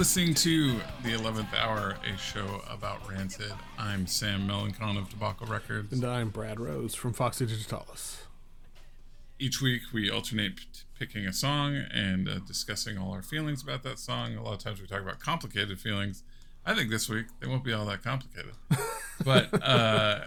[0.00, 3.52] listening to The 11th Hour, a show about Rancid.
[3.78, 5.92] I'm Sam Melancon of Debacle Records.
[5.92, 8.22] And I'm Brad Rose from Foxy Digitalis.
[9.38, 10.64] Each week we alternate p-
[10.98, 14.36] picking a song and uh, discussing all our feelings about that song.
[14.36, 16.22] A lot of times we talk about complicated feelings.
[16.64, 18.52] I think this week they won't be all that complicated.
[19.22, 20.20] but uh,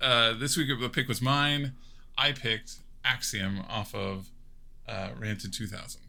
[0.00, 1.74] uh, this week the pick was mine.
[2.18, 4.30] I picked Axiom off of
[4.88, 6.00] uh, Rancid 2000.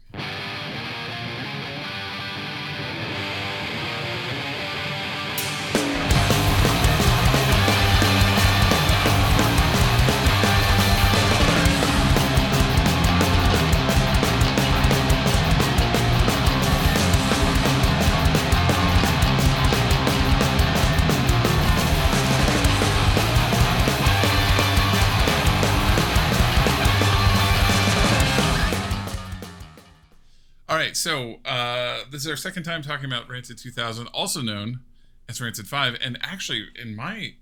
[30.92, 34.80] Right, so uh, this is our second time talking about Rancid 2000, also known
[35.28, 35.98] as Rancid 5.
[36.02, 37.34] And actually, in my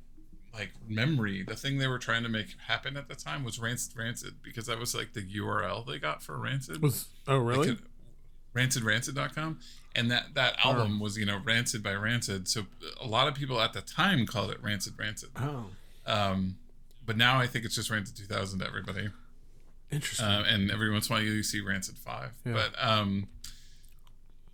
[0.53, 3.97] like memory, the thing they were trying to make happen at the time was Rancid
[3.97, 6.83] Rancid because that was like the URL they got for Rancid.
[6.83, 7.69] Was oh really?
[7.69, 7.85] They could-
[8.53, 9.61] RancidRancid.com,
[9.95, 12.49] and that that album was you know Rancid by Rancid.
[12.49, 12.67] So
[13.01, 15.29] a lot of people at the time called it Rancid Rancid.
[15.37, 15.67] oh,
[16.05, 16.57] Um,
[17.07, 19.09] but now I think it's just Rancid 2000 to everybody.
[19.93, 20.27] interesting.
[20.27, 22.55] Uh, and every once in a while you see Rancid Five, Yeah.
[22.55, 23.29] but um,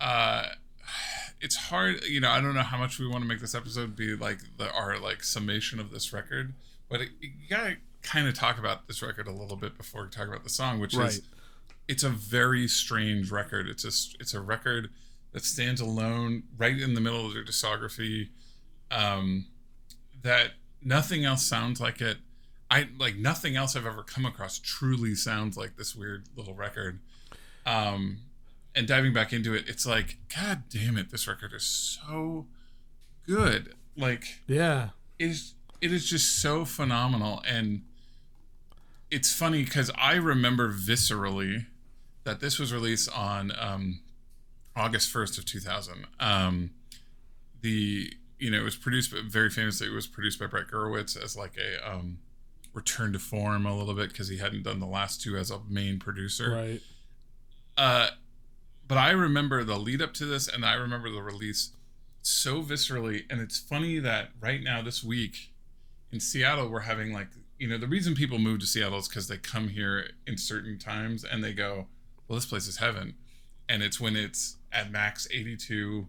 [0.01, 0.47] uh,
[1.41, 2.03] it's hard.
[2.05, 4.39] You know, I don't know how much we want to make this episode be like
[4.57, 6.53] the our like summation of this record,
[6.89, 10.09] but it, you gotta kind of talk about this record a little bit before we
[10.09, 11.09] talk about the song, which Right.
[11.09, 11.21] is
[11.87, 13.67] it's a very strange record.
[13.67, 14.89] It's a it's a record
[15.33, 18.29] that stands alone right in the middle of their discography.
[18.89, 19.47] Um,
[20.21, 22.17] that nothing else sounds like it.
[22.69, 26.99] I like nothing else I've ever come across truly sounds like this weird little record.
[27.65, 28.19] Um,
[28.77, 32.45] and diving back into it, it's like, God damn it, this record is so
[33.25, 33.73] good.
[33.97, 34.89] Like yeah,
[35.19, 37.83] it is it is just so phenomenal and
[39.11, 41.65] it's funny because i remember viscerally
[42.23, 43.99] that this was released on um,
[44.75, 46.71] august 1st of 2000 um,
[47.61, 51.21] the you know it was produced but very famously it was produced by brett Gurewitz
[51.21, 52.19] as like a um,
[52.73, 55.59] return to form a little bit because he hadn't done the last two as a
[55.69, 56.81] main producer right.
[57.77, 58.09] uh,
[58.87, 61.71] but I remember the lead up to this, and I remember the release
[62.21, 63.23] so viscerally.
[63.29, 65.51] And it's funny that right now, this week
[66.11, 67.27] in Seattle, we're having like,
[67.59, 70.77] you know, the reason people move to Seattle is because they come here in certain
[70.77, 71.87] times and they go,
[72.27, 73.15] well, this place is heaven.
[73.69, 76.07] And it's when it's at max 82,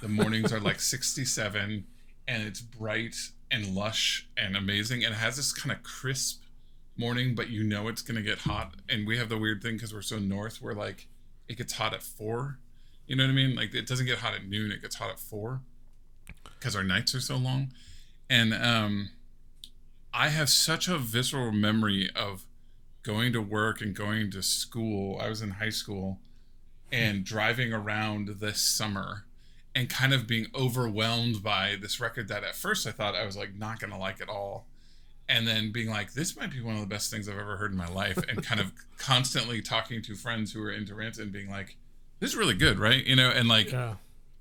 [0.00, 1.86] the mornings are like 67,
[2.28, 3.16] and it's bright
[3.50, 5.04] and lush and amazing.
[5.04, 6.42] And it has this kind of crisp
[6.96, 8.74] morning, but you know it's going to get hot.
[8.88, 11.08] And we have the weird thing because we're so north, we're like
[11.52, 12.58] it gets hot at four.
[13.06, 13.54] You know what I mean?
[13.54, 15.60] Like it doesn't get hot at noon; it gets hot at four
[16.58, 17.72] because our nights are so long.
[18.30, 19.10] And um,
[20.14, 22.44] I have such a visceral memory of
[23.02, 25.20] going to work and going to school.
[25.20, 26.20] I was in high school
[26.90, 29.24] and driving around this summer
[29.74, 33.36] and kind of being overwhelmed by this record that at first I thought I was
[33.36, 34.66] like not gonna like at all.
[35.32, 37.72] And then being like, this might be one of the best things I've ever heard
[37.72, 41.32] in my life, and kind of constantly talking to friends who were into Rancid and
[41.32, 41.76] being like,
[42.20, 43.04] this is really good, right?
[43.04, 43.94] You know, and like Yeah,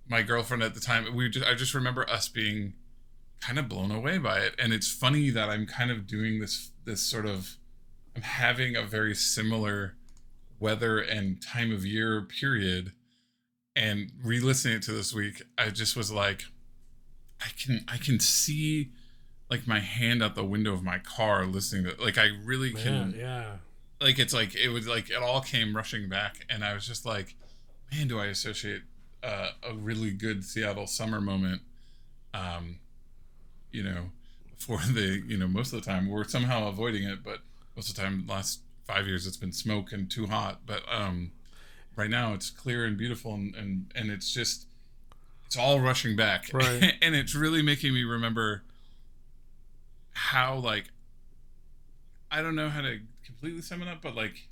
[0.07, 2.73] my girlfriend at the time, we just I just remember us being
[3.39, 4.53] kind of blown away by it.
[4.59, 7.57] And it's funny that I'm kind of doing this this sort of
[8.15, 9.95] I'm having a very similar
[10.59, 12.91] weather and time of year period
[13.75, 16.43] and re-listening to this week, I just was like
[17.41, 18.91] I can I can see
[19.51, 23.11] like my hand out the window of my car listening to like I really can
[23.11, 23.51] man, yeah.
[23.99, 27.05] like it's like it was like it all came rushing back and i was just
[27.05, 27.35] like
[27.91, 28.83] man do i associate
[29.21, 31.61] uh, a really good seattle summer moment
[32.33, 32.79] um
[33.71, 34.05] you know
[34.57, 37.39] for the you know most of the time we're somehow avoiding it but
[37.75, 41.31] most of the time last five years it's been smoke and too hot but um
[41.97, 44.65] right now it's clear and beautiful and and, and it's just
[45.45, 46.93] it's all rushing back Right.
[47.01, 48.63] and it's really making me remember
[50.13, 50.85] how like
[52.29, 54.47] I don't know how to completely sum it up, but like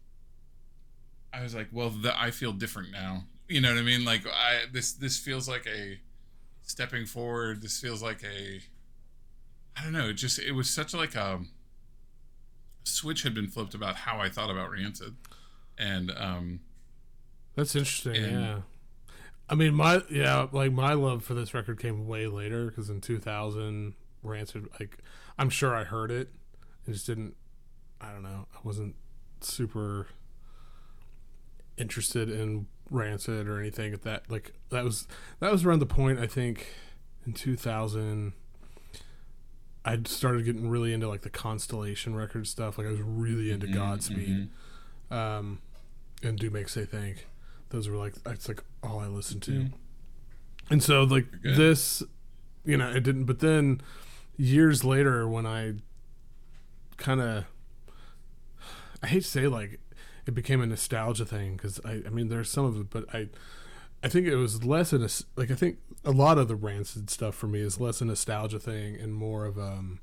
[1.34, 3.24] I was like, well, the, I feel different now.
[3.48, 4.04] You know what I mean?
[4.06, 6.00] Like I this this feels like a
[6.64, 7.62] stepping forward.
[7.62, 8.62] This feels like a
[9.78, 10.10] I don't know.
[10.10, 11.42] It just it was such like a
[12.84, 15.16] switch had been flipped about how I thought about Rancid,
[15.78, 16.60] and um
[17.56, 18.16] That's interesting.
[18.16, 18.60] And- yeah.
[19.52, 23.02] I mean, my yeah, like my love for this record came way later because in
[23.02, 24.98] 2000, Rancid, like
[25.38, 26.30] I'm sure I heard it,
[26.86, 27.36] and just didn't.
[28.02, 28.48] I don't know.
[28.54, 28.96] I wasn't
[29.42, 30.08] super
[31.78, 35.08] interested in Rancid or anything at that like that was
[35.40, 36.68] that was around the point I think
[37.26, 38.34] in 2000
[39.86, 43.68] I started getting really into like the Constellation record stuff like I was really into
[43.68, 44.50] Mm-hmm, Godspeed
[45.12, 45.60] um
[46.24, 47.28] and Do Make Say Think
[47.70, 49.74] those were like that's like all I listened to Mhm.
[50.70, 52.04] and so like this
[52.70, 53.82] you know it didn't but then
[54.38, 55.74] years later when I
[56.98, 57.46] kind of
[59.02, 59.80] I hate to say like
[60.28, 63.30] it became a nostalgia thing because I, I mean there's some of it but I
[64.04, 67.10] I think it was less in a like I think a lot of the rancid
[67.10, 70.00] stuff for me is less a nostalgia thing and more of um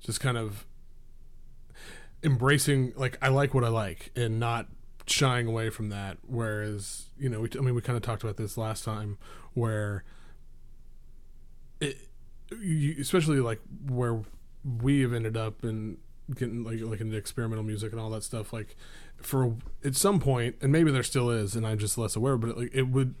[0.00, 0.64] just kind of
[2.22, 4.68] embracing like I like what I like and not
[5.06, 6.18] shying away from that.
[6.24, 9.18] Whereas you know we, I mean we kind of talked about this last time
[9.54, 10.04] where
[11.80, 11.98] it
[12.60, 14.22] you, especially like where
[14.64, 15.98] we have ended up and
[16.34, 18.76] getting like like into experimental music and all that stuff like
[19.22, 19.54] for
[19.84, 22.70] at some point and maybe there still is and i'm just less aware but like
[22.74, 23.14] it would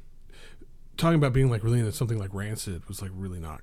[0.96, 3.60] talking about being like really into something like rancid was like really not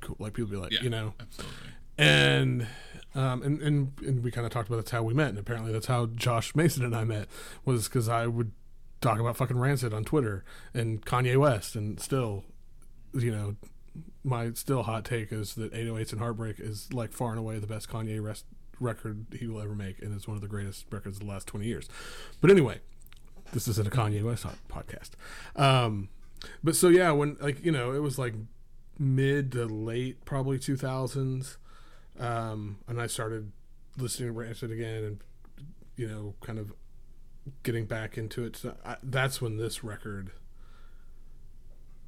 [0.00, 0.82] cool like people be like Yeah.
[0.82, 1.56] you know Absolutely.
[1.98, 2.66] and
[3.14, 5.72] um and and, and we kind of talked about that's how we met and apparently
[5.72, 7.28] that's how josh mason and i met
[7.64, 8.52] was because i would
[9.00, 10.44] talk about fucking rancid on twitter
[10.74, 12.44] and kanye west and still
[13.14, 13.56] you know
[14.26, 17.66] my still hot take is that 808s and heartbreak is like far and away the
[17.66, 18.44] best kanye West
[18.78, 21.46] record he will ever make and it's one of the greatest records of the last
[21.46, 21.88] 20 years
[22.42, 22.78] but anyway
[23.52, 25.12] this isn't a kanye west podcast
[25.56, 26.10] um
[26.62, 28.34] but so yeah when like you know it was like
[28.98, 31.56] mid to late probably 2000s
[32.18, 33.52] um, and I started
[33.96, 35.20] listening to Rancid again, and
[35.96, 36.72] you know, kind of
[37.62, 38.56] getting back into it.
[38.56, 40.30] So I, that's when this record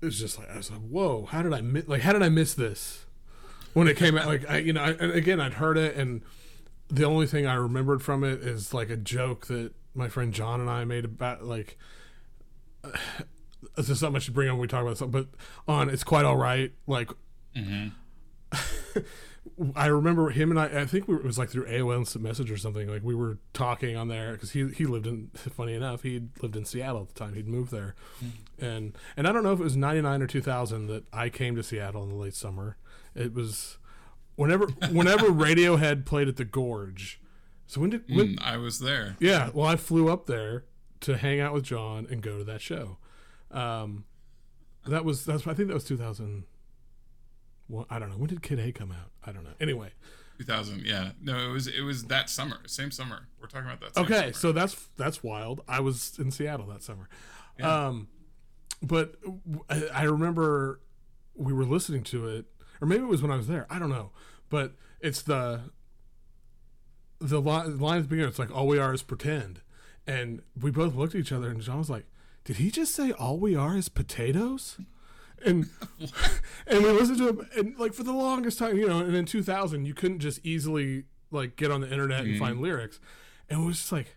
[0.00, 1.26] is just like I was like, "Whoa!
[1.26, 2.02] How did I mi- like?
[2.02, 3.06] How did I miss this
[3.74, 6.22] when it came out?" Like I, you know, I, and again, I'd heard it, and
[6.88, 10.60] the only thing I remembered from it is like a joke that my friend John
[10.60, 11.76] and I made about like.
[13.76, 15.20] This is something I should bring up when we talk about something,
[15.66, 16.72] but on it's quite all right.
[16.86, 17.10] Like
[17.56, 17.88] hmm
[19.74, 20.82] I remember him and I.
[20.82, 22.88] I think we were, it was like through AOL Instant Message or something.
[22.88, 25.30] Like we were talking on there because he he lived in.
[25.34, 27.34] Funny enough, he lived in Seattle at the time.
[27.34, 27.96] He'd moved there,
[28.60, 31.28] and and I don't know if it was ninety nine or two thousand that I
[31.28, 32.76] came to Seattle in the late summer.
[33.14, 33.78] It was
[34.36, 37.20] whenever whenever Radiohead played at the Gorge.
[37.66, 38.36] So when did when?
[38.36, 39.16] Mm, I was there.
[39.20, 40.64] Yeah, well, I flew up there
[41.00, 42.98] to hang out with John and go to that show.
[43.50, 44.04] Um,
[44.86, 46.44] that was that's I think that was two thousand.
[47.68, 48.16] Well, I don't know.
[48.16, 49.10] When did Kid A come out?
[49.22, 49.52] I don't know.
[49.60, 49.92] Anyway,
[50.38, 50.86] 2000.
[50.86, 51.10] Yeah.
[51.20, 52.60] No, it was it was that summer.
[52.66, 53.28] Same summer.
[53.40, 54.00] We're talking about that.
[54.00, 54.32] Okay, summer.
[54.32, 55.62] so that's that's wild.
[55.68, 57.08] I was in Seattle that summer,
[57.60, 58.08] um,
[58.82, 59.16] but
[59.68, 60.80] I remember
[61.34, 62.46] we were listening to it,
[62.80, 63.66] or maybe it was when I was there.
[63.70, 64.10] I don't know,
[64.48, 65.70] but it's the
[67.20, 68.28] the line, the line at the beginning.
[68.28, 69.60] It's like all we are is pretend,
[70.06, 72.06] and we both looked at each other, and John was like,
[72.44, 74.78] "Did he just say all we are is potatoes?"
[75.44, 75.68] And
[76.66, 79.24] and we listened to him, and like for the longest time, you know, and in
[79.24, 82.38] 2000, you couldn't just easily like get on the internet and mm-hmm.
[82.38, 83.00] find lyrics,
[83.48, 84.16] and it was just like,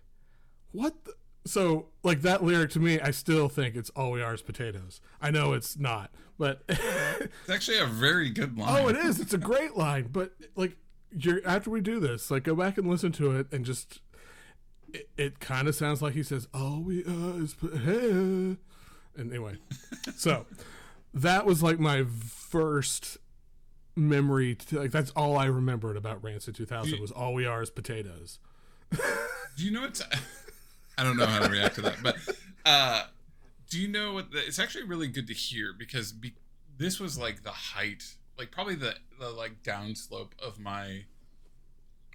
[0.72, 1.04] what?
[1.06, 1.14] The?
[1.46, 5.02] So like that lyric to me, I still think it's all we are is potatoes.
[5.22, 8.84] I know it's not, but it's actually a very good line.
[8.84, 9.20] oh, it is.
[9.20, 10.78] It's a great line, but like
[11.12, 14.02] you're after we do this, like go back and listen to it and just.
[14.94, 18.58] It, it kind of sounds like he says, "All we are is potatoes."
[19.18, 19.58] And anyway,
[20.16, 20.46] so
[21.14, 23.18] that was like my first
[23.94, 24.56] memory.
[24.56, 28.40] To, like that's all I remembered about Rancid 2000 was all we are is potatoes.
[28.92, 30.02] Do you know what's?
[31.02, 32.16] I don't know how to react to that, but
[32.64, 33.06] uh,
[33.72, 34.32] do you know what?
[34.32, 36.36] The, it's actually really good to hear because be,
[36.78, 41.06] this was like the height, like probably the the like downslope of my.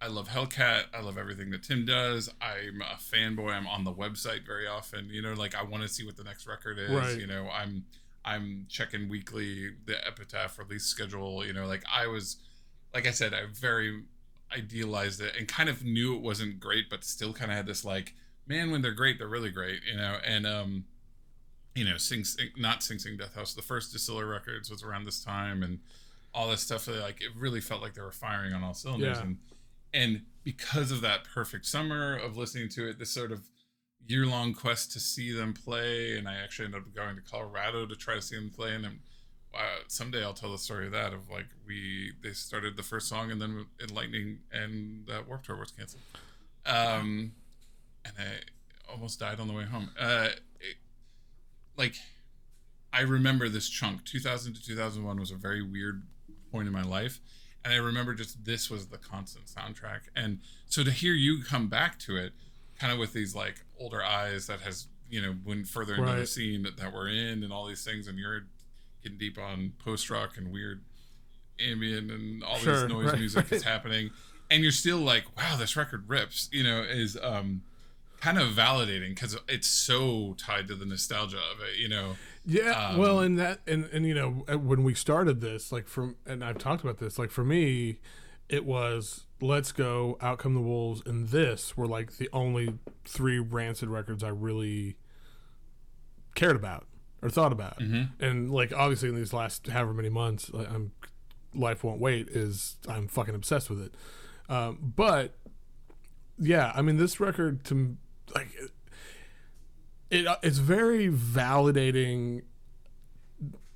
[0.01, 0.85] I love Hellcat.
[0.95, 2.31] I love everything that Tim does.
[2.41, 3.53] I'm a fanboy.
[3.53, 5.09] I'm on the website very often.
[5.11, 6.91] You know, like I want to see what the next record is.
[6.91, 7.19] Right.
[7.19, 7.87] You know, I'm
[8.25, 11.45] I'm checking weekly the Epitaph release schedule.
[11.45, 12.37] You know, like I was,
[12.95, 14.05] like I said, I very
[14.57, 17.85] idealized it and kind of knew it wasn't great, but still kind of had this
[17.85, 18.15] like,
[18.47, 20.19] man, when they're great, they're really great, you know.
[20.25, 20.85] And um,
[21.75, 25.05] you know, Sing, Sing not Sing Sing Death House, the first Distiller Records was around
[25.05, 25.79] this time, and
[26.35, 26.89] all this stuff.
[26.89, 29.23] Like it really felt like they were firing on all cylinders, Yeah.
[29.25, 29.39] and
[29.95, 33.41] and because of that perfect summer of listening to it, this sort of
[34.07, 37.87] year long quest to see them play, and I actually ended up going to Colorado
[37.87, 39.01] to try to see them play, and then
[39.55, 43.09] uh, someday I'll tell the story of that of like we they started the first
[43.09, 46.03] song and then in lightning and that Warped Tour was canceled,
[46.67, 47.33] um,
[48.07, 49.91] and I almost died on the way home.
[49.99, 50.29] Uh,
[50.61, 50.77] it,
[51.77, 51.97] like
[52.93, 54.05] I remember this chunk.
[54.05, 56.03] 2000 to 2001 was a very weird
[56.51, 57.21] point in my life,
[57.65, 60.03] and I remember just this was the constant soundtrack.
[60.15, 62.33] And so to hear you come back to it,
[62.79, 66.27] kind of with these like older eyes that has you know, when further into the
[66.27, 68.47] scene that, that we're in and all these things, and you're
[69.03, 70.83] getting deep on post rock and weird
[71.61, 74.11] ambient and all Sure, this noise right, music is happening,
[74.51, 76.49] and you're still like, wow, this record rips.
[76.53, 77.63] You know, is um
[78.21, 81.79] kind of validating because it's so tied to the nostalgia of it.
[81.79, 85.41] You know, Yeah, Um, well, and that, and and you know, uh, when we started
[85.41, 87.99] this, like from, and I've talked about this, like for me,
[88.49, 93.39] it was "Let's Go," "Out Come the Wolves," and this were like the only three
[93.39, 94.97] Rancid records I really
[96.35, 96.87] cared about
[97.23, 97.81] or thought about,
[98.21, 100.93] and like obviously in these last however many months, like, I'm
[101.55, 103.95] "Life Won't Wait" is I'm fucking obsessed with it,
[104.49, 105.35] um, but
[106.39, 107.97] yeah, I mean this record to
[108.35, 108.49] like
[110.11, 112.43] it it's very validating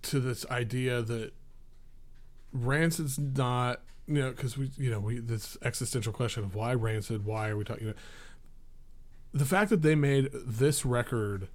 [0.02, 1.32] to this idea that
[2.52, 7.24] Rancid's not you know because we you know we this existential question of why Rancid
[7.24, 7.98] why are we talking you know,
[9.32, 11.48] the fact that they made this record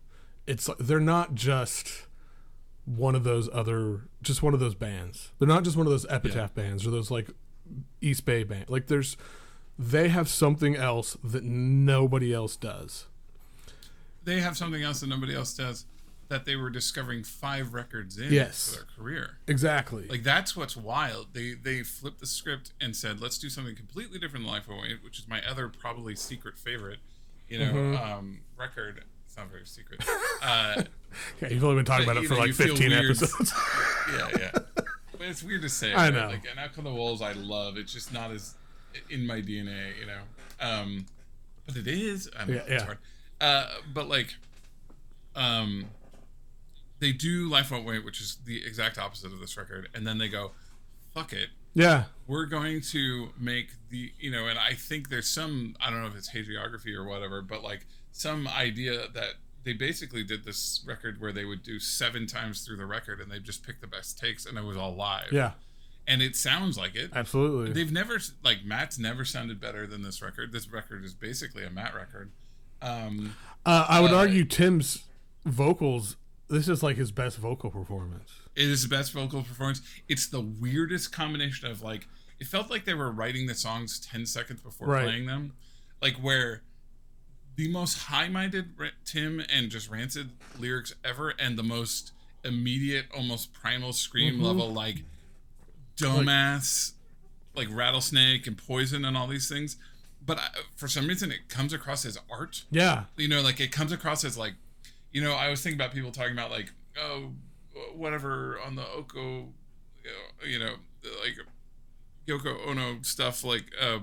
[0.47, 2.07] it's they're not just
[2.85, 5.31] one of those other just one of those bands.
[5.39, 7.29] They're not just one of those epitaph bands or those like
[7.99, 9.17] East Bay band like there's
[9.77, 13.05] they have something else that nobody else does
[14.23, 15.85] they have something else that nobody else does
[16.29, 18.69] that they were discovering five records in Yes.
[18.69, 19.37] for their career.
[19.47, 21.27] exactly Like that's what's wild.
[21.33, 24.95] They they flipped the script and said, let's do something completely different than Life Away,
[25.03, 26.97] which is my other probably secret favorite,
[27.47, 28.03] you know, Mm-hmm.
[28.13, 29.03] um, record.
[29.27, 30.03] It's not very secret.
[30.41, 30.83] Uh,
[31.41, 33.53] yeah, you've only been talking about it for know, like 15 episodes
[34.11, 34.51] yeah, yeah.
[35.11, 35.93] But it's weird to say.
[35.93, 36.13] I right?
[36.13, 36.27] know.
[36.29, 37.77] Like, and Out Come the Wolves, I love.
[37.77, 38.55] It's just not as
[39.09, 40.21] in my DNA, you know.
[40.59, 41.05] Um,
[41.65, 42.29] but it is.
[42.35, 42.85] I don't Yeah, it's yeah.
[42.85, 42.97] hard.
[43.41, 44.35] Uh, but like,
[45.35, 45.85] um,
[46.99, 50.17] they do Life Won't Wait, which is the exact opposite of this record, and then
[50.17, 50.51] they go,
[51.13, 55.75] "Fuck it." yeah we're going to make the you know and i think there's some
[55.79, 59.33] i don't know if it's hagiography or whatever but like some idea that
[59.65, 63.29] they basically did this record where they would do seven times through the record and
[63.29, 65.51] they just pick the best takes and it was all live yeah
[66.07, 70.21] and it sounds like it absolutely they've never like matt's never sounded better than this
[70.21, 72.31] record this record is basically a matt record
[72.81, 73.35] um
[73.65, 75.03] Uh, I would Uh, argue Tim's
[75.45, 76.17] vocals.
[76.49, 78.31] This is like his best vocal performance.
[78.55, 79.81] It is the best vocal performance.
[80.07, 82.07] It's the weirdest combination of like
[82.39, 85.03] it felt like they were writing the songs 10 seconds before Right.
[85.05, 85.53] playing them.
[86.01, 86.61] Like where
[87.55, 92.11] the most high-minded Tim and just rancid lyrics ever and the most
[92.43, 94.97] immediate almost primal scream level like
[95.97, 96.93] dumbass
[97.55, 99.77] like, rattlesnake and poison and all these things.
[100.25, 102.63] But I, for some reason it comes across as art.
[102.71, 104.55] Yeah, you know like it comes across as like
[105.15, 106.71] you know i was thinking about people talking about like
[107.01, 107.31] oh
[107.95, 109.47] whatever on the oko
[110.45, 110.75] you know
[111.23, 111.37] like
[112.27, 113.99] yoko ono stuff like uh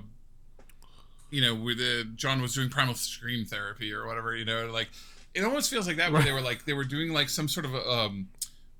[1.29, 4.89] you know where the john was doing primal scream therapy or whatever you know like
[5.35, 7.65] it almost feels like that where they were like they were doing like some sort
[7.65, 8.27] of a, um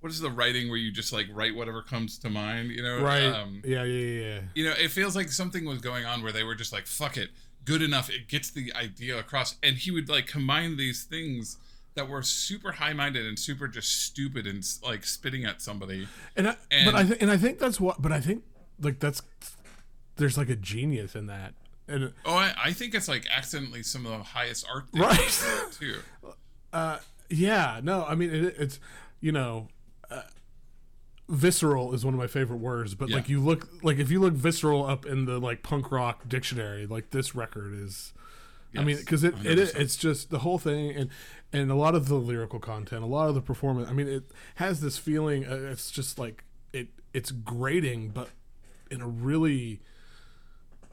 [0.04, 3.00] what is the writing where you just like write whatever comes to mind you know
[3.02, 3.24] right.
[3.24, 6.44] um yeah, yeah, yeah, you know, it feels like something was going on where they
[6.44, 7.30] were just like, fuck it,
[7.64, 8.10] good enough.
[8.10, 9.56] It gets the idea across.
[9.64, 11.58] And he would like combine these things
[11.96, 16.08] that were super high minded and super just stupid and like spitting at somebody.
[16.36, 18.02] And I, And- but I th- and I think that's what.
[18.02, 18.44] But I think
[18.82, 19.22] like that's
[20.18, 21.54] there's like a genius in that.
[21.88, 25.44] And Oh, I, I think it's like accidentally some of the highest art Right.
[25.80, 26.00] too.
[26.74, 28.80] uh, yeah, no, I mean it, it's
[29.22, 29.70] you know.
[31.30, 33.16] Visceral is one of my favorite words but Yeah.
[33.18, 36.86] like you look like if you look visceral up in the like punk rock dictionary
[36.86, 38.14] like this record is
[38.76, 39.80] I mean, because it, it is, 100%.
[39.82, 41.10] it's just the whole thing, and
[41.54, 43.88] and a lot of the lyrical content, a lot of the performance.
[43.88, 44.24] I mean, it
[44.56, 45.46] has this feeling.
[45.46, 46.88] Uh, it's just like it.
[47.14, 48.30] It's grating, but
[48.90, 49.80] in a really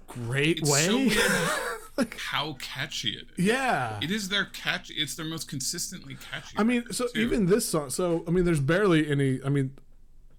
[0.07, 0.85] great It's way.
[0.85, 3.47] so weird how catchy it is.
[3.47, 3.99] yeah.
[4.03, 4.93] It is their catchy.
[4.95, 6.57] It's their most consistently catchy.
[6.59, 7.19] I mean, so too.
[7.21, 7.89] even this song.
[7.89, 9.41] So I mean, there's barely any.
[9.43, 9.73] I mean,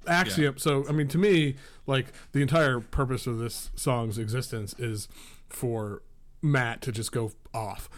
[0.07, 0.57] Axiom.
[0.57, 1.55] So I mean, to me,
[1.87, 5.07] like the entire purpose of this song's existence is
[5.49, 6.01] for
[6.41, 7.89] Matt to just go off.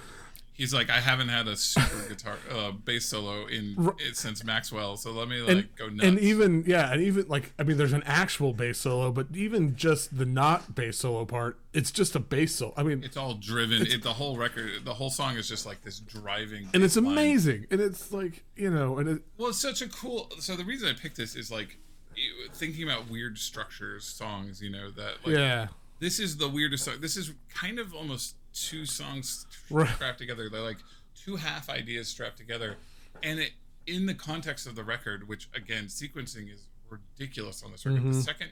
[0.56, 5.12] he's like, I haven't had a super guitar uh, bass solo in since Maxwell, so
[5.12, 6.04] let me like and, go nuts.
[6.08, 9.76] and even yeah and even like i mean there's an actual bass solo but even
[9.76, 13.34] just the not bass solo part it's just a bass solo i mean It's all
[13.36, 13.86] driven.
[13.88, 16.70] It, the whole record, the whole song is just like this driving.
[16.74, 17.06] and it's line.
[17.08, 20.30] amazing and it's like you know and it Well, it's such a cool.
[20.40, 21.78] So the reason I picked this is like
[22.54, 24.62] thinking about weird structures, songs.
[24.62, 25.68] You know that like yeah
[26.00, 26.96] this is the weirdest song.
[27.00, 29.88] This is kind of almost two songs Right.
[29.96, 30.50] strapped together.
[30.50, 30.80] They're like
[31.16, 32.76] two half ideas strapped together,
[33.22, 33.52] and it
[33.88, 38.02] in the context of the record, which again sequencing is ridiculous on this record.
[38.02, 38.12] Mm-hmm.
[38.14, 38.50] The second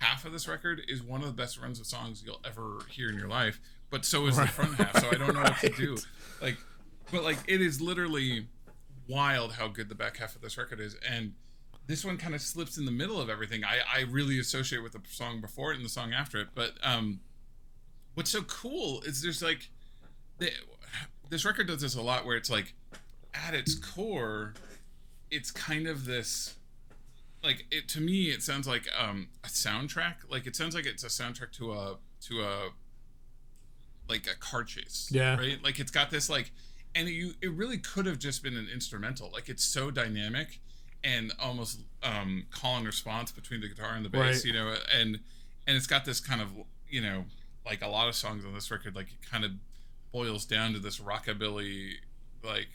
[0.00, 3.08] half of this record is one of the best runs of songs you'll ever hear
[3.08, 4.98] in your life, but so is the front half.
[4.98, 5.96] So I don't know what to do.
[6.40, 6.56] Like
[7.12, 8.46] but like it is literally
[9.08, 11.32] wild how good the back half of this record is, and
[11.90, 13.64] this one kind of slips in the middle of everything.
[13.64, 16.72] I I really associate with the song before it and the song after it, but
[16.82, 17.20] um,
[18.14, 19.68] what's so cool is there's like,
[20.38, 20.50] the,
[21.28, 22.74] this record does this a lot where it's like,
[23.34, 24.54] at its core,
[25.30, 26.54] it's kind of this
[27.42, 31.04] like it to me it sounds like um a soundtrack like it sounds like it's
[31.04, 32.68] a soundtrack to a to a
[34.10, 35.36] like a car chase Yeah.
[35.38, 36.50] right like it's got this like
[36.94, 40.60] and you it really could have just been an instrumental like it's so dynamic
[41.04, 44.44] and almost um call and response between the guitar and the bass Right.
[44.44, 45.18] you know and
[45.66, 46.48] and it's got this kind of
[46.88, 47.24] you know
[47.66, 49.52] like a lot of songs on this record like it kind of
[50.12, 51.92] boils down to this rockabilly
[52.42, 52.68] like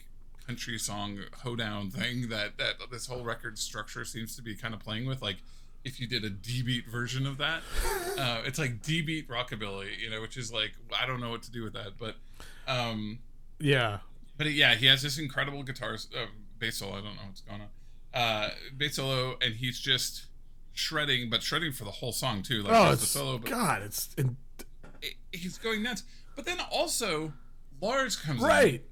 [0.46, 4.80] country song hoedown thing that that this whole record structure seems to be kind of
[4.80, 5.36] playing with like
[5.84, 7.62] if you did a D beat version of that
[8.18, 11.42] uh, it's like D beat rockabilly you know which is like I don't know what
[11.44, 12.14] to do with that but
[12.68, 13.18] um
[13.60, 13.98] Yeah.
[14.36, 16.26] but yeah he has this incredible guitar uh,
[16.58, 17.68] bass solo I don't know what's going on
[18.16, 18.50] uh
[18.90, 20.26] solo and he's just
[20.72, 23.50] shredding but shredding for the whole song too like Oh, there's the it's solo but
[23.50, 23.82] God.
[23.82, 24.36] It's in,
[25.02, 26.02] it, he's going nuts
[26.34, 27.32] but then also
[27.80, 28.82] Lars comes right.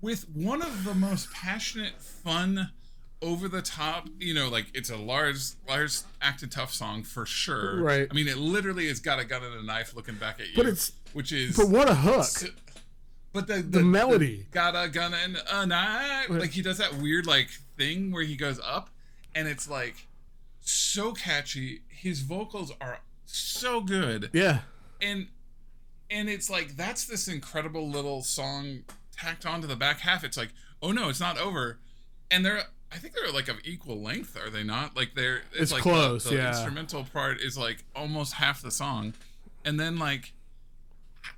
[0.00, 2.70] with one of the most passionate, fun,
[3.22, 7.80] over the top, you know, like it's a Lars Lars acted tough song for sure.
[7.82, 8.06] Right.
[8.10, 10.56] I mean, it literally has got a gun and a knife looking back at you.
[10.56, 12.18] But it's- which is But what a hook.
[12.18, 12.44] s-
[13.34, 14.46] but the, The melody.
[14.50, 16.30] got a gun and a knife.
[16.30, 18.88] Like he does that weird like thing where he goes up,
[19.34, 20.06] and it's like
[20.60, 21.82] so catchy.
[21.88, 24.60] His vocals are so good Yeah.
[25.02, 25.26] and
[26.10, 28.80] and it's like that's this incredible little song
[29.16, 30.50] tacked onto the back half it's like
[30.82, 31.78] oh no it's not over
[32.30, 32.62] and they're
[32.92, 35.82] i think they're like of equal length are they not like they're it's, It's like
[35.82, 36.48] close, the, the yeah.
[36.50, 39.14] instrumental part is like almost half the song
[39.64, 40.32] and then like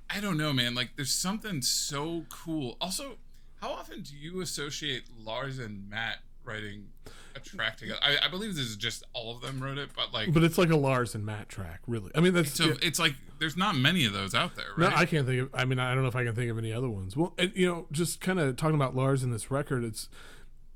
[0.09, 3.17] i don't know man like there's something so cool also
[3.61, 6.87] how often do you associate lars and matt writing
[7.35, 10.13] a track together i, I believe this is just all of them wrote it but
[10.13, 12.11] like But it's like a Lars and Matt track, really.
[12.15, 12.73] I mean, that's so yeah.
[12.81, 15.49] it's like there's not many of those out there No, right I can't think of.
[15.53, 17.15] I mean, I don't know if I can think of any other ones.
[17.15, 19.83] Well, and, you know, just kind of talking about Lars in this record.
[19.83, 20.09] It's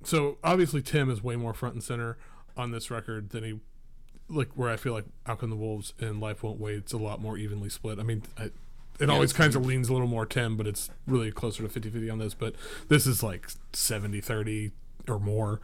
[0.04, 2.18] so obviously Tim is way more front and center
[2.58, 3.60] on this record than he
[4.30, 4.50] like.
[4.56, 6.76] Where I feel like Out Come the Wolves and Life Won't Wait.
[6.76, 8.00] It's a lot more evenly split.
[8.00, 8.52] I mean, I,
[9.02, 12.12] it always kind of leans a little more Tim, but it's really closer to 50-50
[12.12, 12.34] on this.
[12.34, 12.56] But
[12.88, 14.72] this is like 70-30
[15.08, 15.60] or more.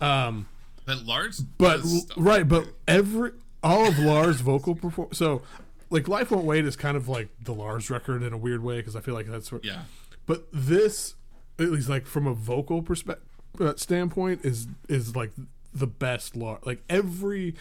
[0.00, 0.48] Um,
[0.86, 1.84] But Lars, but
[2.16, 5.08] right, but every all of Lars' vocal perform.
[5.12, 5.42] So,
[5.90, 8.78] like, Life Won't Wait is kind of like the Lars record in a weird way
[8.78, 9.64] because I feel like that's what.
[9.64, 9.82] yeah,
[10.26, 11.14] But this,
[11.58, 13.26] at least like from a vocal perspective
[13.60, 15.32] uh, standpoint, is is like
[15.74, 16.62] the best Lars.
[16.64, 17.54] Like every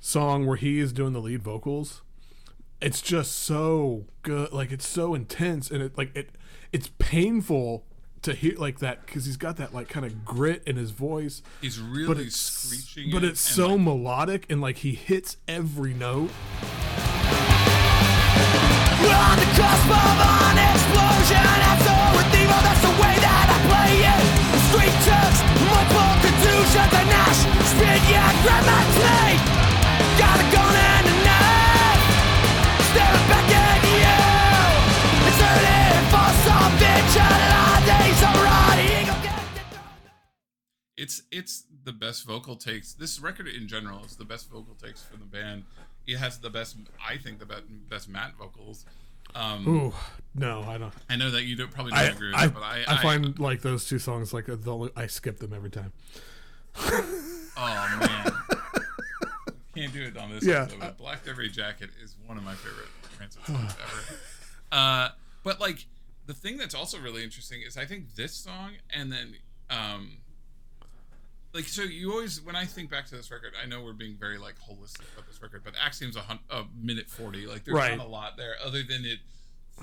[0.00, 2.02] song where he is doing the lead vocals,
[2.80, 4.52] it's just so good.
[4.52, 6.30] Like it's so intense and it like it
[6.72, 7.84] it's painful
[8.22, 11.42] to hear like that because he's got that like kind of grit in his voice
[11.62, 13.10] he's but really it's screeching.
[13.10, 16.30] but it it's so like, melodic and like he hits every note.
[19.00, 23.46] We're on the cusp of an explosion And so with evil, that's the way that
[23.48, 24.20] I play it
[24.52, 25.38] The street touch,
[41.10, 42.92] it's it's the best vocal takes.
[42.92, 45.64] This record in general is the best vocal takes from the band.
[46.06, 48.84] It has the best, I think, the best, best Matt vocals.
[49.34, 49.92] Um, Ooh,
[50.34, 50.92] no, I don't.
[51.08, 53.02] I know that you don't probably don't I agree with I, that, but I, I
[53.02, 55.92] find like those two songs like the only, I skip them every time.
[56.76, 58.32] oh man,
[59.74, 60.44] can't do it on this.
[60.44, 60.62] Yeah.
[60.62, 64.18] episode, Black Derby Jacket is one of my favorite Rancid songs ever.
[64.72, 65.08] Uh,
[65.42, 65.86] but like
[66.26, 69.34] the thing that's also really interesting is I think this song and then
[69.70, 70.18] um,
[71.52, 74.16] like so you always when I think back to this record, I know we're being
[74.18, 77.46] very like holistic about this record, but Axiom's a, hun- a minute forty.
[77.46, 77.96] Like there's Right.
[77.96, 79.18] not a lot there other than it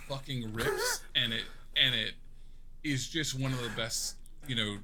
[0.08, 1.44] fucking rips and it
[1.76, 2.14] and it
[2.84, 4.16] is just one of the best.
[4.48, 4.78] You know,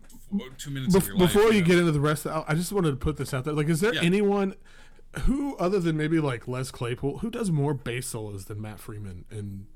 [0.57, 1.33] two minutes of Bef- your life.
[1.33, 1.67] before you know?
[1.67, 3.53] get into the rest, of the, I just wanted to put this out there.
[3.53, 4.01] Like, is there Yeah.
[4.01, 4.55] anyone
[5.21, 9.23] who, other than maybe like Les Claypool, who does more bass solos than Matt Freeman?
[9.31, 9.67] And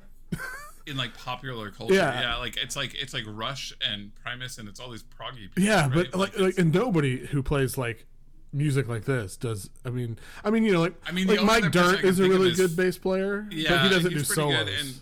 [0.88, 1.94] in like popular culture.
[1.96, 2.22] Yeah.
[2.22, 2.36] Yeah.
[2.38, 5.64] like it's like it's like Rush and Primus and it's all these proggy people.
[5.64, 5.94] yeah, right?
[6.12, 8.06] but like, like, and nobody who plays like
[8.54, 9.70] music like this does.
[9.86, 12.52] I mean, I mean, you know, like, I mean, like Mike Dirnt is a really
[12.52, 14.56] is- good bass player, yeah but he doesn't do solos.
[14.58, 14.94] good, and,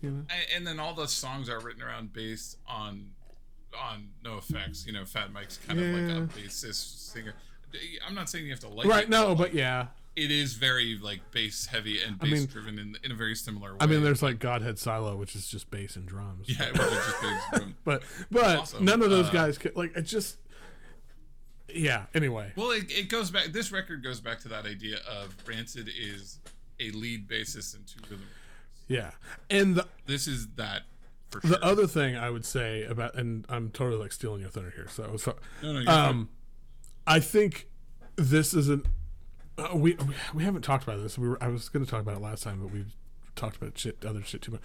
[0.00, 0.22] you know?
[0.56, 3.10] and then all the songs are written around bass on
[3.78, 4.86] on no effects.
[4.86, 7.34] You know, Fat Mike's kind of like a bassist singer.
[8.06, 9.02] I'm not saying you have to like Right?
[9.04, 12.46] it, No, but, but yeah, it is very like bass heavy and I bass mean-
[12.46, 13.78] driven in, in a very similar way.
[13.80, 16.48] I mean, there's like Godhead Silo, which is just bass and drums.
[16.48, 17.74] yeah, which is just bass drum.
[17.84, 18.84] But but Awesome.
[18.84, 20.38] none of those Uh, guys can, like it just.
[21.68, 22.04] Yeah.
[22.14, 22.52] Anyway.
[22.56, 23.46] Well, it, it goes back.
[23.46, 26.38] This record goes back to that idea of Rancid is
[26.78, 28.26] a lead bassist and two rhythm.
[28.86, 29.10] Yeah.
[29.50, 30.82] And the This is that
[31.30, 34.72] for the other thing I would say about, and I'm totally like stealing your thunder
[34.76, 34.86] here.
[34.88, 36.08] So, so no, no, fine.
[36.08, 36.28] um,
[37.06, 37.66] I think
[38.16, 38.84] this is an.
[39.56, 39.96] Uh, we
[40.34, 41.16] we haven't talked about this.
[41.16, 42.84] We were I was going to talk about it last time, but we
[43.36, 44.60] talked about shit, other shit too much.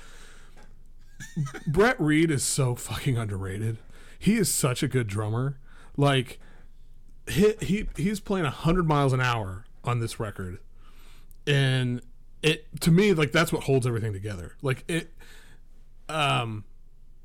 [1.68, 3.78] Brett Reed is so fucking underrated.
[4.18, 5.60] He is such a good drummer.
[5.96, 6.40] Like
[7.28, 10.60] he, he he's playing hundred miles an hour on this record,
[11.46, 12.02] and
[12.42, 14.54] it to me like that's what holds everything together.
[14.62, 15.14] Like it,
[16.08, 16.64] um,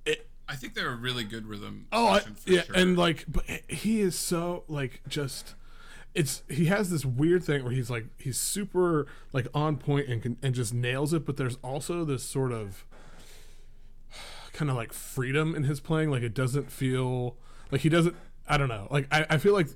[0.05, 1.87] it I think they're a really good rhythm.
[1.93, 2.75] Oh, I, for yeah, sure.
[2.75, 5.55] and like, but he is so like just.
[6.15, 10.23] It's he has this weird thing where he's like he's super like on point and
[10.23, 12.85] can, and just nails it, but there's also this sort of
[14.53, 16.11] kind of like freedom in his playing.
[16.11, 17.37] Like it doesn't feel
[17.71, 18.15] like he doesn't.
[18.47, 18.87] I don't know.
[18.91, 19.69] Like I, I feel like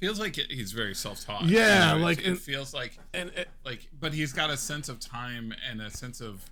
[0.00, 1.44] feels like it- he's very self-taught.
[1.44, 4.50] Yeah, You know, like, it, and- it feels like and it, like, but he's got
[4.50, 6.44] a sense of time and a sense of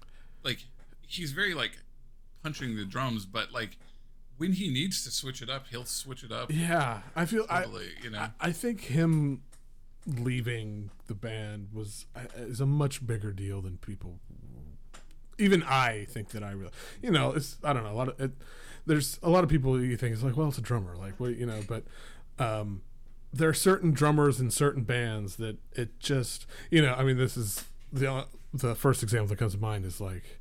[0.44, 0.64] like
[1.06, 1.72] he's very like
[2.42, 3.76] punching the drums, but like
[4.40, 6.50] when he needs to switch it up, he'll switch it up.
[6.50, 7.66] yeah, I feel I,
[8.02, 8.28] you know.
[8.40, 9.42] I, think him
[10.06, 14.18] leaving the band was is a much bigger deal than people.
[15.36, 16.72] Even I think that I really,
[17.02, 18.30] you know, it's I don't know a lot of it.
[18.86, 21.36] There's a lot of people you think it's like, well, it's a drummer, like what
[21.36, 21.84] you know, but
[22.38, 22.80] um,
[23.34, 27.36] there are certain drummers in certain bands that it just, you know, I mean, this
[27.36, 28.24] is the
[28.54, 30.40] the first example that comes to mind is like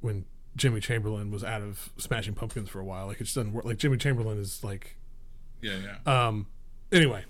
[0.00, 0.24] when
[0.58, 3.06] Jimmy Chamberlin was out of Smashing Pumpkins for a while.
[3.06, 3.64] Like it just doesn't work.
[3.64, 4.96] Like Jimmy Chamberlin is like
[5.62, 6.26] Yeah, yeah.
[6.28, 6.46] um.
[6.92, 7.24] Anyway,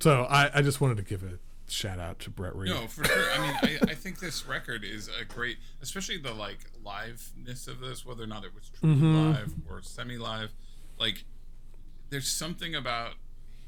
[0.00, 1.38] so I, I just wanted to give a
[1.70, 2.70] shout out to Brett Reed.
[2.70, 3.24] No, for sure.
[3.34, 7.80] I mean, I, I think this record is a great, especially the like liveness of
[7.80, 9.32] this, whether or not it was truly Mm-hmm.
[9.32, 10.52] live or semi-live.
[10.98, 11.24] Like,
[12.10, 13.12] there's something about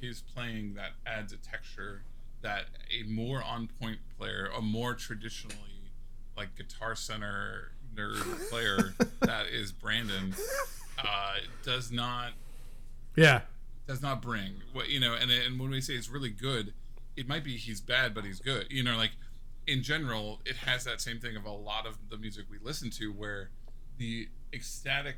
[0.01, 2.05] his playing that adds a texture
[2.43, 5.57] that a more on-point player, a more traditionally
[6.37, 10.39] like guitar center nerd player that is Branden,
[10.99, 12.33] uh, does not
[13.17, 13.41] Yeah,
[13.87, 14.55] does not bring.
[14.73, 16.73] What you know and and when we say it's really good
[17.17, 18.67] it might be he's bad but he's good.
[18.71, 19.13] You know like
[19.67, 22.91] in general it has that same thing of a lot of the music we listen
[22.91, 23.51] to where
[23.99, 25.17] the ecstatic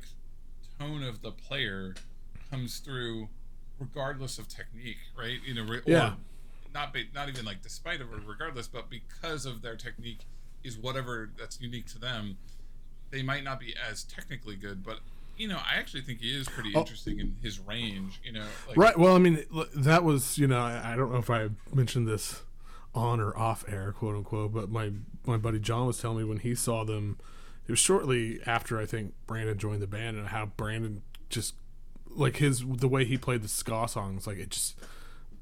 [0.79, 1.93] tone of the player
[2.49, 3.29] comes through
[3.79, 5.39] regardless of technique right?
[5.45, 6.11] You know re- Yeah.
[6.13, 6.17] or
[6.73, 10.21] not be, not even like despite of or regardless but because of their technique
[10.63, 12.37] is whatever that's unique to them
[13.11, 14.99] they might not be as technically good but
[15.37, 16.79] you know i actually think he is pretty oh.
[16.79, 18.97] interesting in his range you know like right.
[18.97, 19.43] Well, I mean,
[19.75, 22.43] that was you know I, I don't know if I mentioned this
[22.93, 24.91] on or off air, quote unquote, but my
[25.25, 27.17] my buddy John was telling me when he saw them,
[27.67, 31.55] it was shortly after I think Branden joined the band and how Branden just
[32.09, 34.75] like his the way he played the ska songs, like it just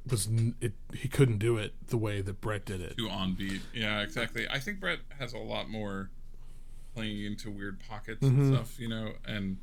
[0.10, 0.30] was
[0.62, 2.98] it he couldn't do it the way that Brett did it.
[2.98, 6.10] too on beat yeah exactly i think brett has a lot more
[6.98, 9.58] playing into weird pockets and stuff you know and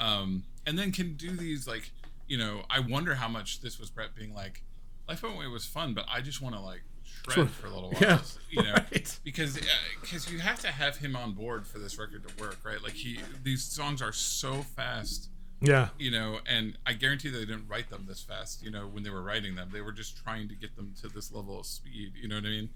[0.00, 1.90] um and then can do these like
[2.26, 4.62] you know i wonder how much this was brett being like
[5.08, 7.46] life Way was fun but i just want to like shred Sure.
[7.46, 8.18] for a little while Yeah,
[8.50, 9.18] you know right.
[9.24, 9.58] because
[10.02, 12.92] because you have to have him on board for this record to work right like
[12.92, 15.30] he these songs are so fast
[15.62, 19.02] Yeah, you know, and I guarantee they didn't write them this fast, you know, when
[19.02, 19.70] they were writing them.
[19.72, 22.44] They were just trying to get them to this level of speed, you know what
[22.44, 22.68] I mean?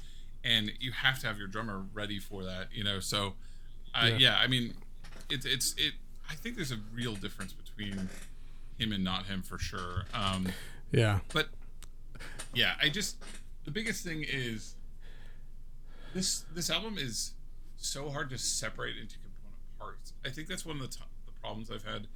[0.42, 2.98] And you have to have your drummer ready for that, you know.
[3.00, 3.34] So,
[3.94, 4.16] uh, Yeah.
[4.18, 4.38] yeah.
[4.38, 4.74] I mean,
[5.30, 5.94] it's it's it.
[6.30, 8.08] I think there's a real difference between
[8.78, 10.04] him and not him for sure.
[10.14, 10.48] Um,
[10.92, 11.48] yeah, but
[12.54, 13.16] yeah, I just
[13.64, 14.74] the biggest thing is
[16.14, 17.32] this this album is
[17.76, 20.12] so hard to separate into component parts.
[20.24, 22.06] I think that's one of the, t- the problems I've had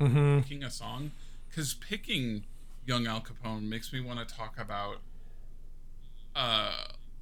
[0.43, 1.13] picking a song
[1.49, 2.45] because picking
[2.87, 4.97] Young Al Capone makes me want to talk about
[6.35, 6.73] uh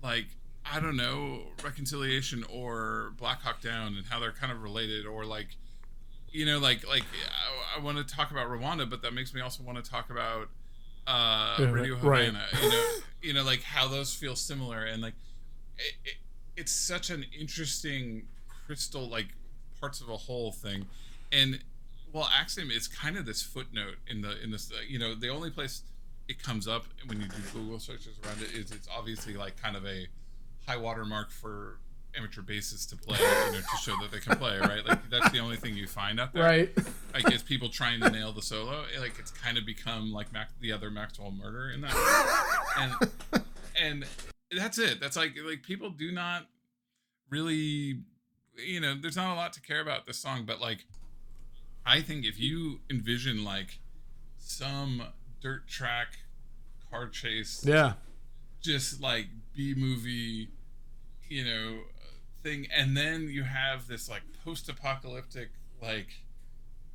[0.02, 0.26] like
[0.64, 5.24] I don't know reconciliation or Black Hawk Down and how they're kind of related or
[5.24, 5.48] like
[6.30, 9.40] you know like like I, I want to talk about Rwanda but that makes me
[9.40, 10.48] also want to talk about
[11.06, 12.26] uh Yeah, Radio right.
[12.26, 12.88] Havana you know
[13.22, 15.14] you know like how those feel similar and like
[15.78, 16.14] it, it,
[16.56, 18.26] it's such an interesting
[18.66, 19.28] crystal like
[19.80, 20.86] parts of a whole thing
[21.32, 21.60] and
[22.12, 25.50] well axiom is kind of this footnote in the in this you know the only
[25.50, 25.82] place
[26.28, 29.74] it comes up when you do google searches around it is it's obviously like kind
[29.74, 30.06] of a
[30.70, 31.78] high water mark for
[32.16, 35.30] amateur bassists to play you know to show that they can play right like that's
[35.30, 36.70] the only thing you find out there right.
[37.14, 38.84] I guess people trying to nail the solo.
[39.00, 41.94] Like it's kind of become like Mac, the other Maxwell murder in that,
[42.78, 43.44] and
[43.80, 44.04] and
[44.56, 45.00] that's it.
[45.00, 46.46] That's like like people do not
[47.30, 48.00] really
[48.56, 50.84] you know, there's not a lot to care about this song, but like
[51.86, 53.78] I think if you envision like
[54.38, 55.02] some
[55.40, 56.18] dirt track
[56.90, 57.94] car chase Yeah.
[58.60, 60.48] just like B movie,
[61.30, 61.78] you know,
[62.42, 65.48] thing, and then you have this like post-apocalyptic
[65.80, 66.08] like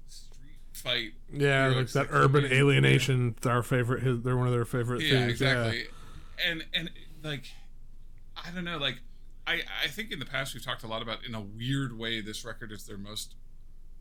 [0.07, 1.13] street fight.
[1.33, 3.35] Yeah, like that urban alienation.
[3.45, 4.03] Our favorite.
[4.03, 5.31] His, they're one of their favorite Yeah, things.
[5.31, 5.85] exactly.
[6.47, 6.91] And and
[7.23, 7.45] like,
[8.37, 8.99] I don't know, like.
[9.47, 12.19] I, I think in the past we've talked a lot about in a weird way
[12.19, 13.35] this record is their most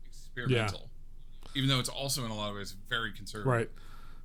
[0.03, 0.89] experimental,
[1.53, 3.69] even though it's also in a lot of ways very conservative.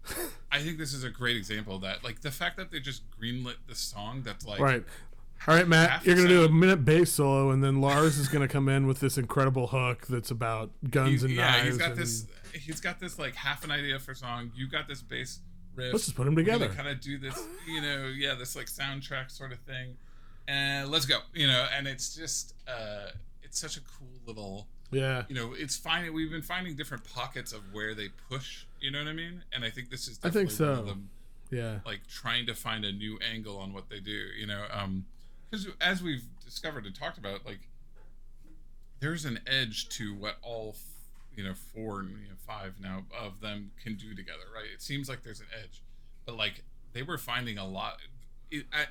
[0.09, 0.25] Right.
[0.51, 2.03] I think this is a great example of that.
[2.03, 4.83] Like the fact that they just greenlit the song that's like Right.
[5.49, 6.05] All right, Matt.
[6.05, 9.01] You're gonna do a minute bass solo, and then Lars is gonna come in with
[9.01, 11.67] this incredible hook that's about guns he's, and yeah, knives.
[11.69, 12.27] he's got and- this.
[12.53, 14.51] He's got this like half an idea for a song.
[14.57, 15.39] You got this bass
[15.77, 15.93] riff.
[15.93, 16.69] Let's just put them together.
[16.69, 19.97] Kind of do this, you know, yeah, this like soundtrack sort of thing,
[20.49, 21.67] and let's go, you know.
[21.73, 23.11] And it's just, uh
[23.45, 25.25] it's such a cool little, Yeah.
[25.29, 26.13] you know, it's finding.
[26.13, 28.65] We've been finding different pockets of where they push.
[28.81, 29.43] You know what I mean?
[29.53, 30.19] And I think this is.
[30.23, 30.81] I think definitely one so.
[30.83, 31.11] of them,
[31.53, 31.79] Yeah.
[31.87, 34.11] like trying to find a new angle on what they do.
[34.11, 35.07] You know, um,
[35.51, 37.61] because as we've discovered and talked about, like
[39.01, 40.77] there's an edge to what all
[41.35, 44.83] you know four and you know, five now of them can do together right it
[44.83, 45.81] seems like there's an edge
[46.27, 47.99] but like they were finding a lot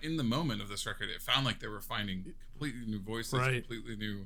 [0.01, 3.33] in the moment of this record it found like they were finding completely new voices
[3.33, 3.55] Right.
[3.65, 4.25] completely new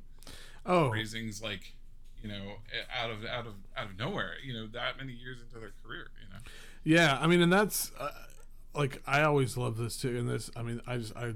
[0.66, 1.74] Oh, phrasings like
[2.22, 2.54] you know
[2.96, 6.08] out of out of out of nowhere you know that many years into their career
[6.22, 6.40] you know
[6.86, 7.18] yeah.
[7.20, 8.10] I mean, and that's uh,
[8.76, 10.18] like I always love this too.
[10.18, 11.34] And this, I mean, I just a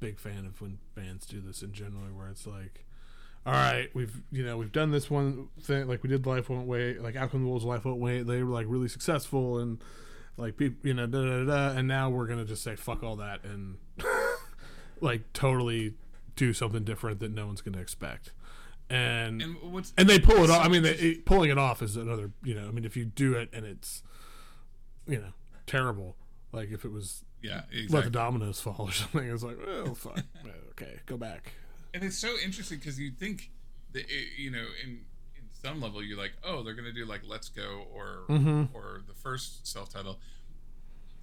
[0.00, 2.84] big fan of when bands do this in general, where it's like,
[3.46, 6.66] all right, we've you know we've done this one thing, like we did Life Won't
[6.66, 8.26] Wait, like Out Come the Wolves, Life Won't Wait.
[8.26, 9.82] They were like really successful and
[10.36, 11.44] like people, you know, da da da.
[11.44, 13.76] da and now we're gonna just say fuck all that and
[15.00, 15.94] like totally
[16.36, 18.32] do something different that no one's gonna expect.
[18.90, 20.64] And and what's and they pull it off.
[20.64, 22.30] I mean, they, it, pulling it off is another.
[22.42, 24.02] You know, I mean, if you do it and it's,
[25.06, 25.32] you know,
[25.66, 26.16] terrible.
[26.52, 28.10] Like if it was yeah let the exactly.
[28.10, 30.20] dominoes fall or something, it's like, oh fuck,
[30.70, 31.52] okay, go back.
[31.94, 33.50] and it's so interesting because you think
[33.92, 34.90] that it, you know in
[35.36, 38.64] in some level you're like oh they're gonna do like let's go or Mm-hmm.
[38.76, 40.18] or the first self-title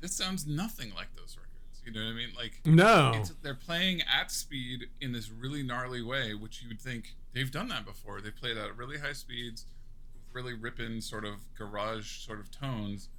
[0.02, 2.30] this sounds nothing like those records you know what i mean?
[2.36, 6.82] Like No, it's, they're playing at speed in this really gnarly way which you would
[6.82, 8.22] think they've done that before.
[8.22, 9.66] They played at really high speeds
[10.14, 13.10] with really ripping sort of garage sort of tones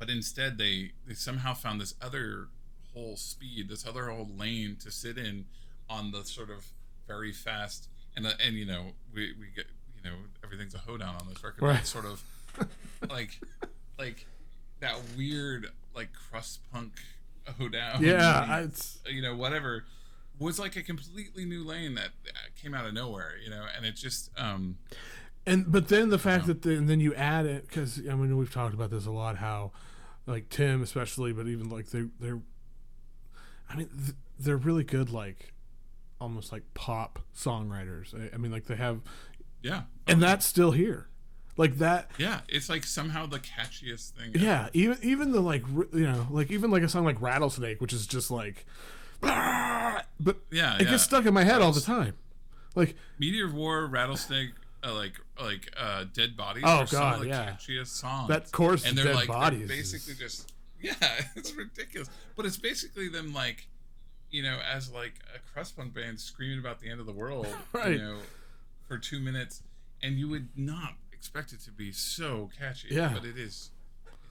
[0.00, 2.48] but instead they they somehow found this other
[2.92, 5.44] whole speed this other whole lane to sit in
[5.88, 6.66] on the sort of
[7.06, 11.14] very fast and uh, and you know we we get you know everything's a hoedown
[11.20, 11.78] on this record Right.
[11.78, 12.24] it's sort of
[13.08, 13.38] like
[13.98, 14.26] like
[14.80, 16.94] that weird like crust punk
[17.58, 19.84] hoedown yeah, I, it's you know whatever
[20.38, 22.08] was like a completely new lane that
[22.60, 24.78] came out of nowhere you know and it just um
[25.46, 28.36] and but then the fact that the, and then you add it because I mean
[28.36, 29.72] we've talked about this a lot how
[30.26, 32.40] like Tim especially, but even like they they're,
[33.68, 35.52] I mean th- they're really good like
[36.20, 38.14] almost like pop songwriters.
[38.14, 39.00] I, I mean like they have
[39.62, 41.08] yeah and that's still here,
[41.56, 42.10] like that.
[42.18, 46.50] yeah it's like somehow the catchiest thing Yeah, even even the like you know like
[46.50, 48.64] even like a song like Rattlesnake, which is just like,
[49.22, 50.90] but Yeah, it yeah.
[50.90, 52.14] gets stuck in my head all the time.
[52.74, 54.50] Like Meteor War, Rattlesnake,
[54.84, 56.64] uh, like like uh, Dead Bodies.
[56.66, 57.50] Oh, God, of the yeah.
[57.52, 58.28] catchiest songs.
[58.28, 60.94] That course, and they're Dead like they're basically is- just yeah,
[61.36, 62.08] it's ridiculous.
[62.36, 63.66] But it's basically them like
[64.30, 67.46] you know as like a crust punk band screaming about the end of the world,
[67.72, 67.92] Right.
[67.92, 68.16] you know,
[68.88, 69.62] for two minutes,
[70.02, 72.88] and you would not expect it to be so catchy.
[72.90, 73.10] Yeah.
[73.12, 73.70] but it is.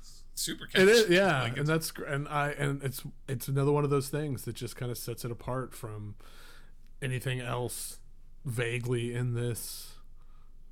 [0.02, 0.84] It's super catchy.
[0.84, 4.10] it is, yeah, Like, and that's and I and it's it's another one of those
[4.10, 6.16] things that just kind of sets it apart from
[7.02, 8.00] anything else
[8.46, 9.94] vaguely in this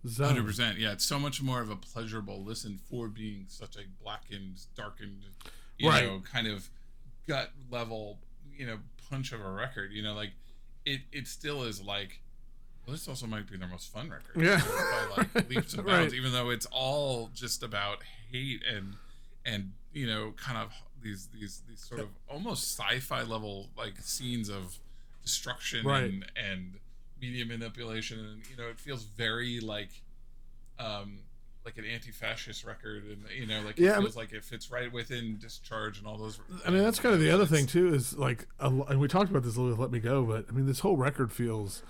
[0.08, 0.28] zone.
[0.28, 0.78] Hundred percent.
[0.78, 5.24] Yeah, it's so much more of a pleasurable listen for being such a blackened, darkened,
[5.78, 6.06] you Right.
[6.06, 6.70] know, kind of
[7.28, 8.20] gut level,
[8.56, 9.92] you know, punch of a record.
[9.92, 10.32] You know, like
[10.86, 11.02] it.
[11.12, 12.22] It still is like.
[12.86, 14.42] Well, this also might be their most fun record.
[14.42, 14.62] Yeah.
[15.16, 16.14] by like leaps and bounds.
[16.14, 16.18] Right.
[16.20, 18.94] Even though it's all just about hate and
[19.46, 24.48] and you know, kind of these these these sort of almost sci-fi level like scenes
[24.50, 24.80] of
[25.22, 26.04] destruction Right.
[26.06, 26.74] and and
[27.22, 29.90] media manipulation and you know it feels very like
[30.80, 31.20] um
[31.66, 34.72] like an anti-fascist record and you know like it Yeah, I feels like it fits
[34.72, 37.94] right within discharge and all those I mean, that's kind of the other thing too.
[37.94, 39.78] Is like, and we talked about this a little.
[39.78, 41.84] Let me go, but I mean, this whole record feels,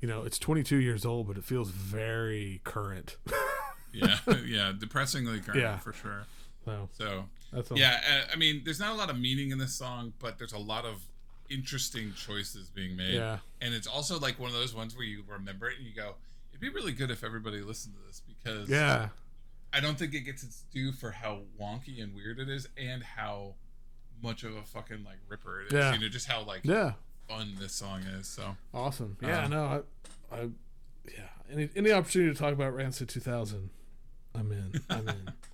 [0.00, 3.16] you know, it's 22 years old, but it feels very current.
[3.92, 5.76] yeah yeah depressingly current Yeah.
[5.78, 6.24] for sure
[6.64, 7.78] so so that's all.
[7.78, 10.52] yeah uh, i mean there's not a lot of meaning in this song but there's
[10.52, 11.02] a lot of
[11.50, 13.14] interesting choices being made.
[13.14, 13.38] Yeah.
[13.60, 16.14] And it's also like one of those ones where you remember it and you go,
[16.50, 19.08] it'd be really good if everybody listened to this because Yeah.
[19.72, 23.02] I don't think it gets its due for how wonky and weird it is and
[23.02, 23.54] how
[24.22, 25.72] much of a fucking like ripper it is.
[25.72, 25.92] Yeah.
[25.92, 26.92] You know, just how like Yeah.
[27.28, 28.26] fun this song is.
[28.28, 29.16] So Awesome.
[29.20, 29.84] Yeah, Uh, no,
[30.32, 30.48] I, I,
[31.06, 31.28] yeah.
[31.50, 33.70] Any any opportunity to talk about Rancid 2000,
[34.34, 34.80] I'm in.
[34.88, 35.32] I'm in.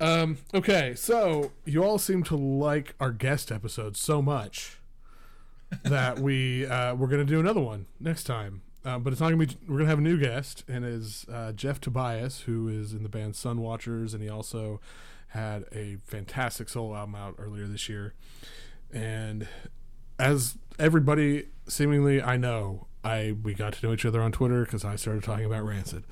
[0.00, 0.38] um.
[0.54, 4.78] Okay, so you all seem to like our guest episode so much
[5.84, 8.62] that we uh, we're gonna do another one next time.
[8.84, 9.56] Uh, but it's not gonna be.
[9.68, 13.08] We're gonna have a new guest, and is uh, Jeff Tobias, who is in the
[13.08, 14.80] band Sunwatchers, and he also
[15.28, 18.12] had a fantastic solo album out earlier this year.
[18.92, 19.48] And
[20.18, 24.84] as everybody seemingly I know, I we got to know each other on Twitter because
[24.84, 26.04] I started talking about Rancid.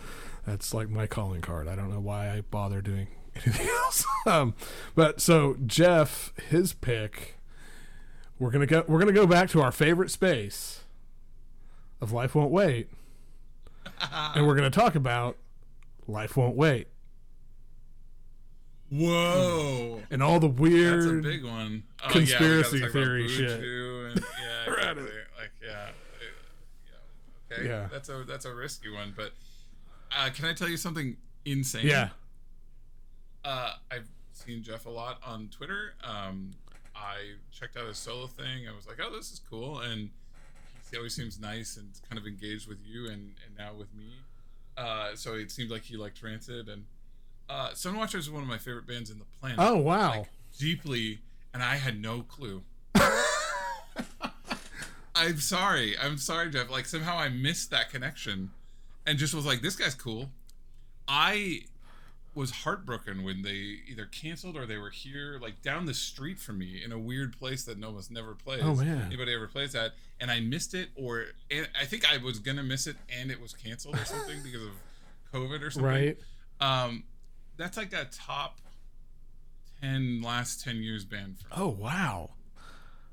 [0.46, 1.68] That's like my calling card.
[1.68, 4.04] I don't know why I bother doing anything else.
[4.26, 4.54] um,
[4.94, 7.36] but so Jeff, his pick,
[8.38, 8.84] we're gonna go.
[8.88, 10.84] We're gonna go back to our favorite space
[12.00, 12.88] of Life Won't Wait,
[14.34, 15.36] and we're gonna talk about
[16.08, 16.88] Life Won't Wait
[18.90, 20.02] Whoa.
[20.10, 21.22] and all the That's a weird.
[21.22, 21.84] big one.
[22.04, 23.50] Oh, conspiracy yeah, we gotta talk about theory shit.
[23.50, 23.60] And,
[24.40, 24.78] yeah, Right.
[24.98, 25.02] exactly.
[25.38, 25.88] like yeah,
[27.50, 27.56] yeah.
[27.56, 27.88] Okay, Yeah.
[27.90, 29.32] that's a that's a risky one, but
[30.16, 31.86] uh, can I tell you something insane?
[31.86, 32.08] yeah,
[33.44, 35.94] uh, I've seen Jeff a lot on Twitter.
[36.02, 36.52] Um,
[36.94, 38.68] I checked out his solo thing.
[38.68, 40.10] I was like, oh, this is cool, and
[40.90, 44.12] he always seems nice and kind of engaged with you and and now with me.
[44.76, 46.84] Uh, so it seemed like he liked Rancid and
[47.50, 49.58] uh, Sunwatchers is one of my favorite bands in the planet.
[49.60, 50.10] Oh wow.
[50.10, 51.18] Like, deeply,
[51.52, 52.62] and I had no clue.
[55.14, 55.98] I'm sorry.
[55.98, 56.70] I'm sorry, Jeff.
[56.70, 58.50] Like somehow I missed that connection,
[59.04, 60.30] and just was like, "This guy's cool."
[61.08, 61.62] I
[62.34, 66.58] was heartbroken when they either canceled or they were here, like down the street from
[66.58, 68.62] me, in a weird place that almost never plays.
[68.62, 69.02] Oh, man.
[69.06, 69.92] Anybody ever plays that?
[70.20, 73.40] And I missed it, or and I think I was gonna miss it, and it
[73.40, 74.72] was canceled or something because of
[75.32, 75.90] COVID or something.
[75.90, 76.18] right.
[76.60, 77.04] Um,
[77.56, 78.60] that's like a top
[79.80, 81.64] ten last ten years band for me.
[81.64, 82.30] Oh wow.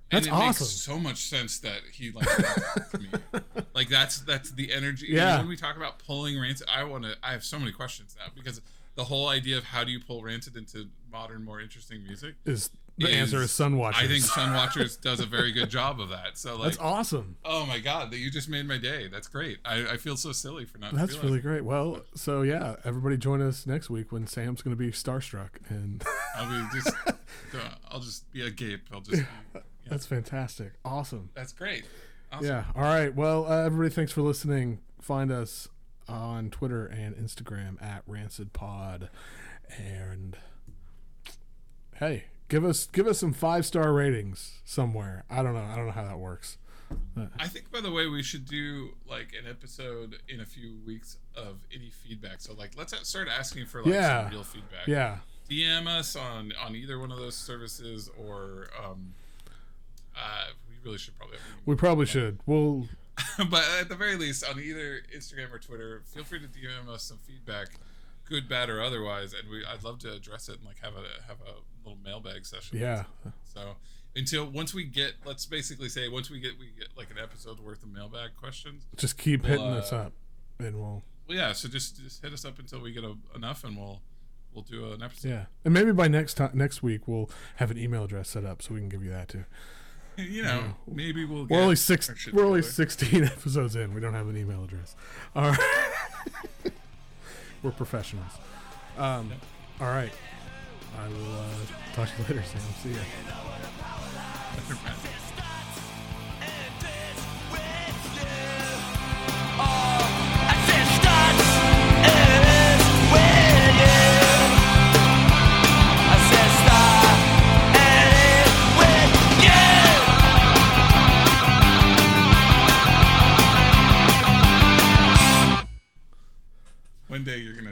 [0.10, 0.45] And That's it awesome.
[0.47, 3.41] makes so much sense that he like that me.
[3.73, 5.08] Like that's that's the energy.
[5.10, 5.39] Yeah.
[5.39, 7.15] when we talk about pulling Rancid, I want to.
[7.21, 8.62] I have so many questions now because
[8.98, 12.34] the whole idea of how do you pull Rancid into modern, more interesting music.
[12.46, 13.94] Is the answer is Sunwatchers.
[13.94, 16.36] I think Sunwatchers does a very good job of that.
[16.36, 17.38] So like, that's awesome.
[17.46, 19.08] oh my god, that you just made my day.
[19.08, 19.60] That's great.
[19.64, 20.96] I, I feel so silly for not.
[20.96, 21.64] That's really great.
[21.64, 26.04] Well, so yeah, everybody join us next week when Sam's going to be starstruck, and
[26.36, 26.96] I'll be just.
[27.90, 28.82] I'll just be a gape.
[28.92, 29.22] I'll just.
[29.54, 30.74] Yeah, that's fantastic.
[30.84, 31.30] Awesome.
[31.36, 31.86] that's great.
[32.32, 32.48] Awesome.
[32.48, 32.64] Yeah.
[32.76, 33.14] All right.
[33.16, 34.80] Well, uh, everybody, thanks for listening.
[35.00, 35.70] Find us
[36.10, 39.10] on Twitter and Instagram at Rancid Pod,
[39.78, 40.38] and
[41.96, 45.24] hey, give us give us some five star ratings somewhere.
[45.30, 45.63] I don't know.
[45.63, 46.58] I don't know how that works.
[47.38, 51.17] I think, by the way, we should do like an episode in a few weeks
[51.36, 52.39] of any feedback.
[52.39, 54.24] So, like, let's start asking for like Yeah.
[54.24, 54.88] some real feedback.
[54.88, 55.17] Yeah.
[55.50, 59.13] DM us on on either one of those services, or um,
[60.15, 61.38] uh, we really should probably.
[61.38, 62.39] Have We probably should.
[62.46, 62.88] We'll
[63.49, 67.03] but at the very least, on either Instagram or Twitter, feel free to DM us
[67.03, 67.69] some feedback,
[68.30, 71.23] good, bad, or otherwise, and we I'd love to address it and like have a
[71.27, 72.77] have a little mailbag session.
[72.77, 73.03] yeah.
[73.43, 73.75] So
[74.15, 77.60] until once we get, let's basically say once we get we get like an episode
[77.60, 78.84] worth of mailbag questions.
[78.95, 80.13] Just keep Well, hitting us uh, up,
[80.60, 81.53] and we'll Well, yeah.
[81.53, 84.01] So just just hit us up until we get a, enough, and we'll
[84.53, 85.30] we'll do an episode.
[85.30, 85.45] yeah.
[85.65, 88.73] And maybe by next time next week we'll have an email address set up so
[88.73, 89.45] we can give you that too.
[90.17, 91.45] You know, maybe we'll.
[91.45, 92.10] Get We're only six.
[92.34, 93.93] We're only sixteen episodes in.
[93.93, 94.95] We don't have an email address.
[95.36, 95.60] All right.
[97.63, 98.32] we're professionals.
[98.97, 99.32] Um,
[99.80, 100.12] all right.
[100.99, 102.62] I will uh, talk to you later, Sam.
[102.82, 102.97] See ya.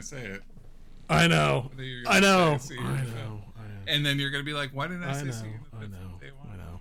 [0.06, 0.42] Say it.
[1.08, 1.66] I know.
[1.68, 2.56] One day you're I know.
[2.58, 3.42] say I know.
[3.56, 3.74] I know.
[3.86, 5.30] And then you're gonna be like, "Why didn't I, I say know.
[5.32, 5.46] see
[5.76, 5.96] I know.
[6.52, 6.80] I know.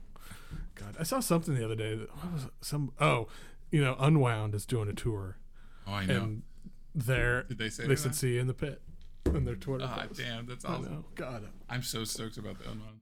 [0.75, 1.95] God, I saw something the other day.
[1.95, 2.51] That, what was it?
[2.61, 3.27] Some oh,
[3.71, 5.37] you know, Unwound is doing a tour,
[5.87, 6.15] Oh, I know.
[6.23, 6.41] and
[6.93, 7.97] they're Did they say they that?
[7.99, 8.81] said see you in the pit,
[9.25, 9.85] in their Twitter.
[9.87, 10.19] Ah, post.
[10.19, 10.83] damn, that's I awesome.
[10.91, 11.05] know.
[11.15, 12.94] God, I'm so stoked about the Unwound